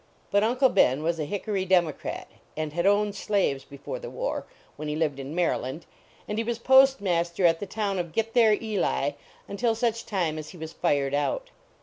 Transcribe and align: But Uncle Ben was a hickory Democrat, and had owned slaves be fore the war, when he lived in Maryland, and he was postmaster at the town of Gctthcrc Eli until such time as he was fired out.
But 0.31 0.41
Uncle 0.43 0.69
Ben 0.69 1.03
was 1.03 1.19
a 1.19 1.25
hickory 1.25 1.63
Democrat, 1.63 2.27
and 2.57 2.73
had 2.73 2.87
owned 2.87 3.13
slaves 3.15 3.63
be 3.63 3.77
fore 3.77 3.99
the 3.99 4.09
war, 4.09 4.47
when 4.75 4.87
he 4.87 4.95
lived 4.95 5.19
in 5.19 5.35
Maryland, 5.35 5.85
and 6.27 6.39
he 6.39 6.43
was 6.43 6.57
postmaster 6.57 7.45
at 7.45 7.59
the 7.59 7.67
town 7.67 7.99
of 7.99 8.11
Gctthcrc 8.11 8.63
Eli 8.63 9.11
until 9.47 9.75
such 9.75 10.07
time 10.07 10.39
as 10.39 10.49
he 10.49 10.57
was 10.57 10.73
fired 10.73 11.13
out. 11.13 11.51